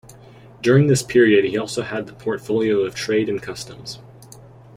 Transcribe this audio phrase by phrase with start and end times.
[0.63, 3.99] During this period he also had the portfolio of Trade and Customs.